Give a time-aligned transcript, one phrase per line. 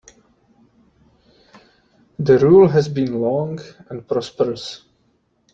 [2.17, 4.81] The rule has been long and prosperous.